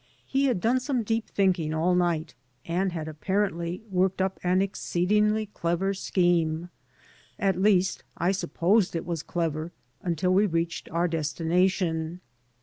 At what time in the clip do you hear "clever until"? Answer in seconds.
9.21-10.33